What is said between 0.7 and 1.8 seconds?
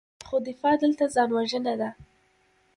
دلته ځان وژنه